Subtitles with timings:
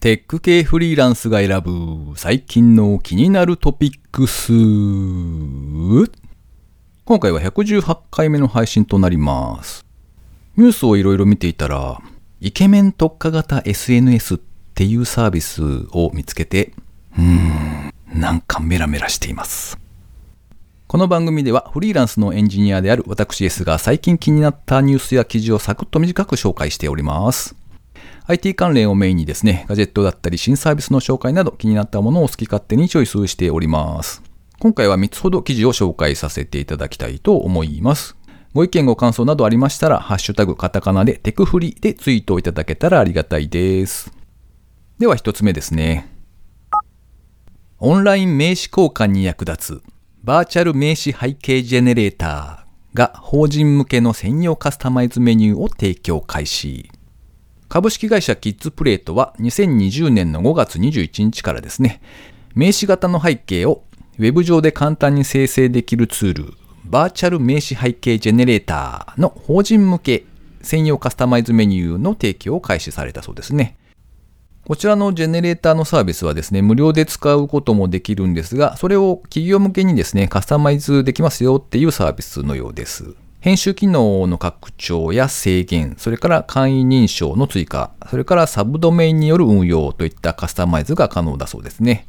[0.00, 4.50] テック系フリーランスが選ぶ最近の気になるトピックス。
[7.04, 9.84] 今回は118回目の配信となります。
[10.56, 12.00] ニュースをいろいろ見ていたら、
[12.40, 14.38] イケメン特化型 SNS っ
[14.74, 15.62] ていうサービス
[15.92, 16.72] を見つけて、
[17.18, 19.78] うーん、なんかメラメラしています。
[20.86, 27.59] この番組ではフリーランスのエンジニアである私 S が最近気になったニュースや記事をサクッと短く紹介しております。
[28.26, 34.22] IT 関連をメインにですね、ガジェットだったり新サービスの紹介など気になったものを好き勝手にチョイスしております。
[34.58, 38.16] 今回は3つほど記事を紹介させていただきたいと思います。
[38.52, 44.12] ご意見ご感想などありましたら、ハッシュタグカタカナでテクフリでツイートをいただけたらありがたいです。
[44.98, 46.08] では1つ目ですね。
[47.78, 49.82] オンライン名刺交換に役立つ
[50.22, 56.90] バーチャル名刺背景ジェネレーターが法人向けの専用カスタマイズメニューを提供開始。
[57.70, 62.02] 株式会社キッズプレートは2020年の5月21日からですね、
[62.52, 63.84] 名刺型の背景を
[64.18, 66.54] ウェブ上で簡単に生成できるツール、
[66.84, 70.24] バーチャル名刺背景ジェネレーターの法人向け
[70.62, 73.76] 専用カスタマイズメニューの提供を開始されたそうですね。
[74.66, 83.14] こちらのジェネレーターのサービスはですね、無料で使うこともできるんですが、それを企業向けにですね、カスタマイズできますよっていうサービスのようです。
[83.40, 92.06] 編集機能の拡張や制限、それから簡易認証の追加、それからサブドメインによる運用といったカスタマイズが可能だそうですね。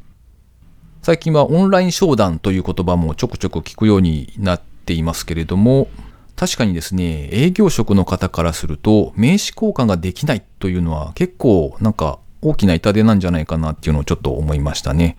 [1.00, 5.88] 最近はオンライン商談という言葉もちょくちょく聞くようになっていますけれども、
[6.36, 15.16] 確かにですね、営業職の方からすると、名刺交換ができないというのは結構なんか大きな痛手なんじゃないかなっていうのをちょっと思いましたね。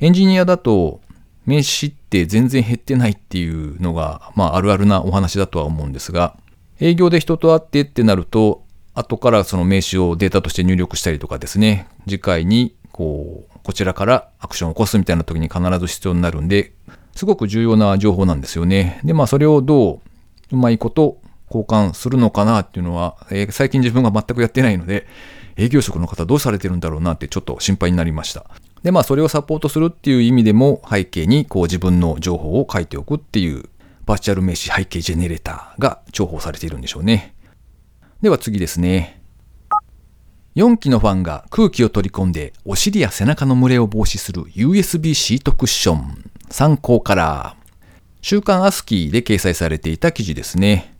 [0.00, 1.00] エンジニアだと、
[1.46, 6.36] 名刺って全然減ってないっていうのが、まああるあるなお話だとは思うんですが、
[6.80, 8.64] 営業で人と会ってってなると、
[8.94, 16.72] 後からその名刺をデータとして入力したりとかですね、次回にこう、こちらからアクションを起こすみたいな時に必ず必要になるんで、
[17.14, 19.00] すごく重要な情報なんですよね。
[19.04, 20.00] で、まあそれをどう
[20.52, 25.06] うまいこと交換するのかなっていうのは、えー最近自分が全くやってないので、
[25.56, 28.46] 営業職の方どうされてるんだろうなってちょっと心配になりました。
[28.84, 33.64] で、まあそれをサポートするっていう意味でも背景にこう自分の情報を書いておくっていう
[34.04, 37.34] バーチャル名刺背景ジェネレーターが重宝されているんでしょうね。
[38.20, 39.22] では次ですね。
[40.54, 47.56] 4機のファンが空気を取り込んでお尻や背中の蒸れを防止する USB シートクッション参考から
[48.20, 50.94] 週刊アスキーで掲載されていた記事ですね。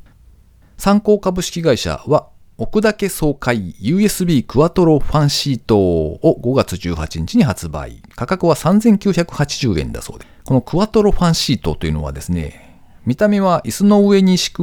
[0.78, 8.00] 参考株式会社は奥岳総会 USB クワトロファンシートを5月18日に発売。
[8.14, 10.26] 価格は3980円だそうで。
[10.44, 14.62] このクワトロファンシートというのはですね、見た目は椅子の上に敷く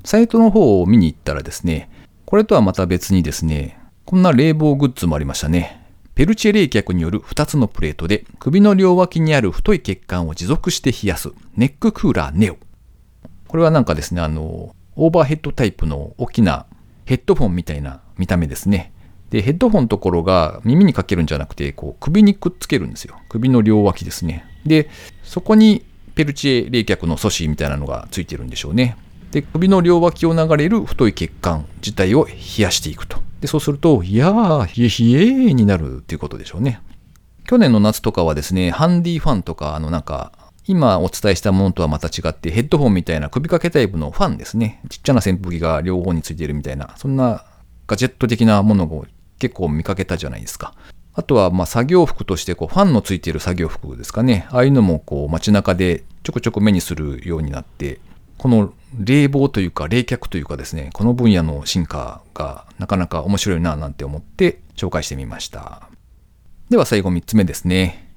[0.04, 1.90] サイトの方を見に行ったらですね、
[2.24, 5.80] これとはまた別にですね、こんな冷房グッズもありましたね。
[6.14, 12.58] ペルチェ冷却による2つのプレートで首の両脇にある太い血管を持続して冷やすネッククーラーネオ。
[13.48, 16.66] これはなんかですね、あの、オーバーヘッドタイプの大きな
[17.06, 18.92] ヘッドフォンみたいな見た目ですね。
[19.30, 23.16] で、ヘッドフォンのところが耳にかけるんじゃなくて、こう首にくっつけるんですよ。
[23.28, 24.44] 首の両脇ですね。
[24.66, 24.88] で、
[25.22, 25.84] そこに
[26.14, 28.96] ペルチェ冷却の素子みたいなのがついてるんでしょうね。
[29.30, 33.18] で、首の両脇を流れる太い血管自体を冷やしていくと。
[33.40, 36.80] で、そうすると、いやー、冷え冷えになるっていうことでしょうね。
[37.46, 40.32] 去年の夏とかはですね、ハンディファンとか、あのなんか、
[40.66, 44.80] 今お伝えしたものとはまた違って、ヘッドホンみたいな首掛けタイプのファンですね。
[44.88, 47.44] ちっちゃな扇風機が両方についているみたいな、そんな
[47.86, 49.06] ガジェット的なものを
[49.38, 50.74] 結構見かけたじゃないですか。
[51.14, 54.46] あとは、ま、作業服として、こう、ファンのついている作業服ですかね。
[54.50, 58.00] ああいうのも、こう、街中でちょくちょく目にするようになって、
[58.38, 65.88] この冷房というか冷却というかですね、この分野の進化がなかなか面白いななんて思って紹介してみました。
[66.70, 68.10] では最後3つ目ですね。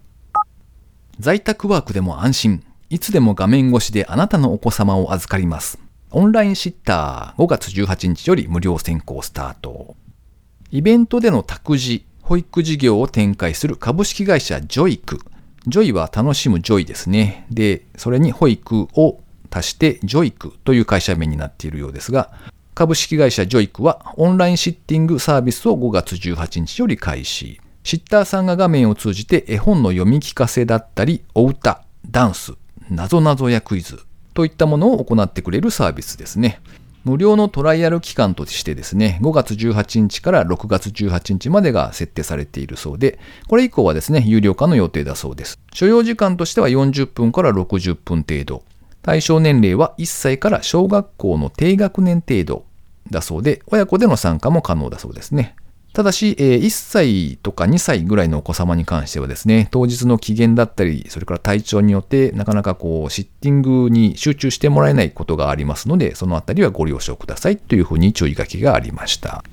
[1.19, 2.63] 在宅ワークでも安心。
[2.89, 5.79] いつでも画面越しであなたのお子様を預かります。
[6.11, 9.95] オンラインシッター5月18日より無料先行スタート。
[10.69, 15.19] イベントでの託児、保育事業を展開する株式会社ジョイク。
[15.65, 17.47] ジョイは楽しむジョイですね。
[17.49, 19.22] で、それに保育を
[19.55, 22.31] 足してジョイクという会社名になっているようですが、
[22.73, 27.59] 株式会社ジョイクはオンラインシッティングサービスを5月18日より開始。
[27.83, 32.53] シッターさんが画面を通じて絵本の読み聞かせだったり、お歌、ダンス、
[32.89, 33.99] なぞなぞやクイズ
[34.33, 36.59] といったものを行ってくれるサービスですね。
[37.03, 43.19] 無料のトライアル期間としてですね、5月18日から6月18日までが設定されているそうで、
[43.49, 45.59] これ以降はですね、有料化の予定だそうです。
[45.73, 48.63] 所要時間としては40分から60分程度。
[49.03, 52.65] 対象年齢は1歳から小学校の低学年程度
[53.11, 55.55] だそうで、親子での参加も可能だそうですね。
[55.93, 69.43] ただし、1歳とか2歳ぐらいのお子様に関してはですね、当日の機嫌だったり、それから体調によって、なかなかこう、シッティングに集中してもらえないことがありますので、そのあたりはご了承くださいというふうに注意書きがありました。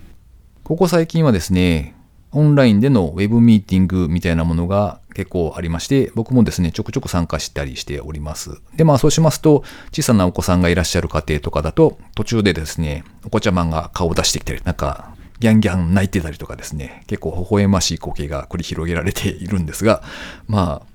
[0.63, 1.95] ここ最近はですね、
[2.33, 8.61] オンラインでのウェブミーティングみたいなものが結構ありまして、僕もですね、ちょくちょく参加したりしております。
[8.77, 20.03] で、まあそうしますと、小さなお子さんがいらっしゃる家庭とかだと、途中でですね、お子ちゃまが顔を出してきたり、なんか、ギャンギャン泣いてたりとかですね、結構微笑ましい光景が繰り広げられているんですが、
[20.47, 20.87] まあ、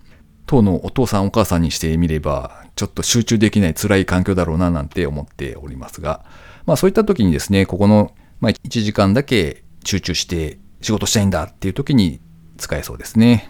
[0.45, 6.23] 当のお父さんお母さんにしてみれば、ちょっと集中できない辛い環境だろうななんて思っておりますが、
[6.65, 12.19] まあそういった時にですね、ここの、まあ、1時間だけ集中して仕事したいんだっていう時に
[12.57, 13.49] 使えそうですね。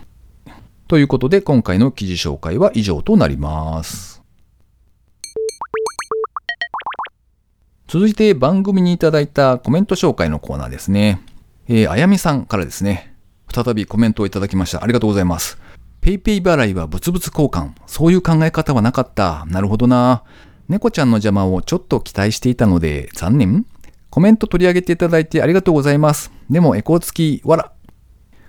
[0.87, 4.23] ということで今回の記事紹介は以上となります。
[7.87, 11.21] 続いて番組にいただいたコメント紹介のコーナーですね。
[11.67, 13.15] えー、あやみさんからですね。
[13.51, 14.83] 再びコメントをいただきました。
[14.83, 15.57] ありがとうございます。
[16.01, 17.71] PayPay 払いは物々交換。
[17.87, 19.45] そういう考え方はなかった。
[19.47, 20.23] なるほどな。
[20.67, 23.65] 猫ちゃんの邪魔をちょっと期待していたので残念
[24.15, 26.31] コメント取り上げていただいてありがとうございます。
[26.49, 27.73] でもエコー付きわら。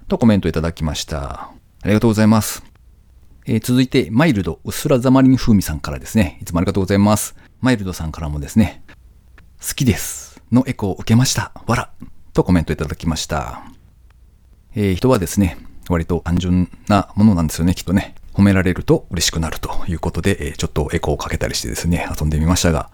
[0.07, 1.51] とコメントいただきました。
[1.83, 2.63] ありがとうございます。
[3.47, 6.39] えー、続いて、マイルド、うっすらざまりん風味さんからですね。
[6.41, 7.35] いつもありがとうございます。
[7.61, 8.85] マイルドさんからもですね、
[9.61, 11.51] 好きですのエコーを受けました。
[11.67, 11.91] わら。
[12.33, 13.65] とコメントいただきました。
[14.77, 15.59] えー、人はですね、
[15.89, 18.15] 割と単純なものなんですよね、きっとね。
[18.35, 22.89] 褒められると嬉しくなるということで、え、ちょっとエコーをかけたりしてですね、遊んでみましたが。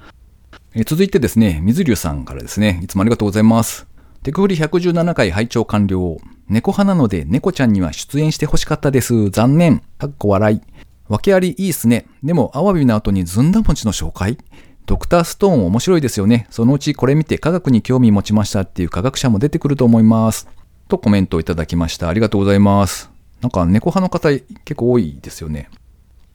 [0.74, 3.86] え、続いてですね、水流さんからですね、いつもありがとうございます。
[4.22, 6.16] テクフリ117回拝聴完了。
[6.48, 9.28] 猫派なので猫ちゃんには出演してほしかったです。
[9.28, 9.82] 残念。
[9.98, 10.60] かっこ笑い。
[11.08, 12.06] 訳ありいいっすね。
[12.22, 14.38] でも、アワビの後にずんだ餅の紹介
[14.86, 16.46] ドクターストーン面白いですよね。
[16.48, 20.48] そのうちこれ見て科学に興味持ちましたっていう科学者も出てくると思います。
[20.88, 22.08] とコメントをいただきました。
[22.08, 23.10] ありがとうございます。
[23.42, 24.30] なんか猫派の方
[24.64, 25.68] 結構多いですよね。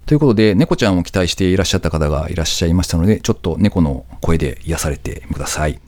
[0.07, 5.81] ということで、猫ちゃんを期待していらっしゃった方がいらっしゃいましたので、ちょっと猫の声で癒されてください。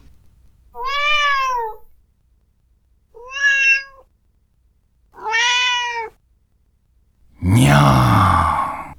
[7.42, 8.98] にゃー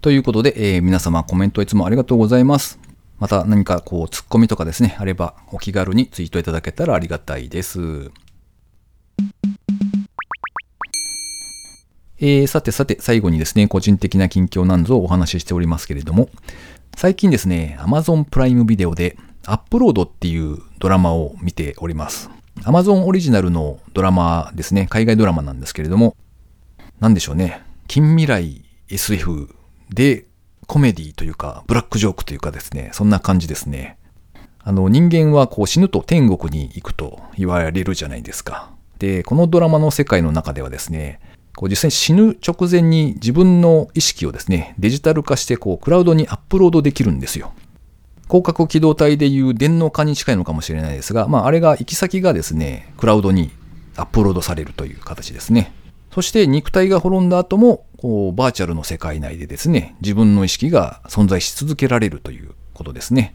[0.00, 2.80] ということで、えー、皆様コメントいつもありがとうございます。
[3.20, 8.10] また何かこうツッコミとかですね、あればお気軽にツイートいただけたらありがたいです。
[12.18, 16.28] えー、さてさて最後にですね、個人的な近況なんぞをお話ししておりますけれども、
[16.96, 19.16] 最近ですね、Amazon プライムビデオで
[19.46, 22.30] アップロードっていうドラマを見ております。
[22.62, 26.16] Amazon オリジナルのドラマですね、海外ドラマなんですけれども、
[27.00, 29.54] なんでしょうね、近未来 SF
[29.90, 30.26] で、
[30.66, 33.98] コメディというか、ブラックジョークというかですね、そんな感じですね。
[34.60, 38.70] あの、人間はこう死ぬと天国に行くと言われるじゃないですか。
[38.98, 41.20] で、このドラマの世界の中ではですね、
[41.56, 47.52] こう実際に死ぬ直前に自分の意識をですね、デジタル化してこうクラウドにアップロードできるんですよ。
[48.26, 53.50] 広角機動隊でいう電脳化に近いのかもしれないですが、まああれが行き先がですね、クラウドに
[53.96, 55.72] アップロードされるという形ですね。
[56.12, 63.34] そして肉体が滅んだ後も、こう、バーチャルの世界内でですね、自分の意識が存在し続けられるということですね。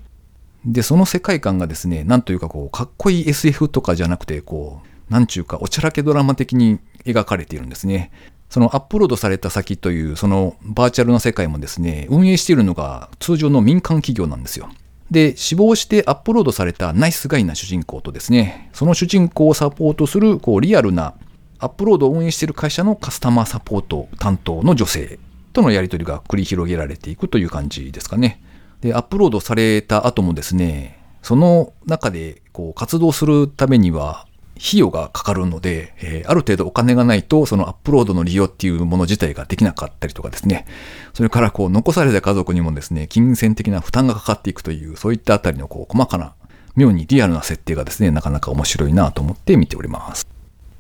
[0.66, 8.12] で、その世界観がですね、なんというかこう、かっこいい SF とかじゃなくて、こう、なんちゅうか、おちゃらけドラマ的に描かれているんですね。
[8.50, 14.70] そのアップロードされた先という、そのバーチャルの世界もですね、運営しているのが通常の民間企業なんですよ。
[15.12, 21.16] で、死亡してアップロードされたナイスガイな主人公とですね、その主人公をサポートする、こう、リアルな
[21.60, 25.20] アップロードを運営している会社のカスタマーサポート担当の女性
[25.52, 28.42] とのやり取りが繰り広げられていくという感じですかね。
[28.82, 34.26] で、アップロードされた後もですね、その中でこう活動するためには
[34.60, 40.66] 費用がかかるので、えー、ある程度お金がないと、そのアップロードの利用っていうもの自体ができなかったりとかですね。
[41.14, 46.34] それからこう残された家族にもですね、金銭的な負担がかかっていくという、そういったあたりのこう細かな、
[46.76, 50.28] 妙にリアルな設定がですね、なかなか面白いなと思って見ております。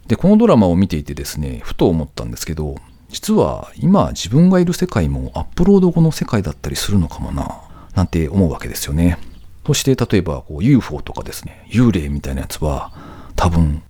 [0.07, 2.75] で、このドラマを見ていてですね、ふと思ったんですけど、
[3.09, 7.61] 実は今自分がいる世界もアップロード後の世界だったりするのかもな、
[7.95, 9.17] なんて思うわけですよね。
[9.65, 12.91] そして例えばこう UFO とかですね、幽霊みたいなやつは
[13.39, 13.81] 多分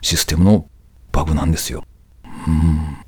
[0.00, 0.68] システムの
[1.10, 1.82] バグなんですよ。
[2.46, 2.98] うん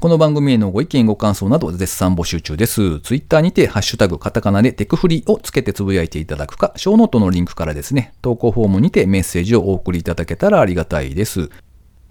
[0.00, 3.00] この番組へのご意見ご感想など絶賛募集中です。
[3.00, 11.48] ツイッターにてハッシュタグカタカナでテクフリをつけてつぶやいていただくか、ショーノートのリンクからですね、投稿フォームにてメッセージをお送りいただけたらありがたいです。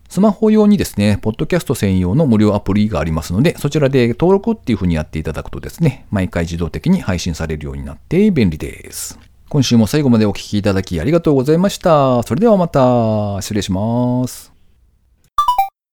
[0.09, 9.19] スマホ用にですね、ポッドキャスト専用の無料アプリがありますので、そちらで登録っていう風にやっていただくとですね、毎回自動的に配信されるようになって便利です。
[9.51, 12.23] 今週も最後までお聴きいただきありがとうございました。
[12.23, 14.50] それではまた、失礼します。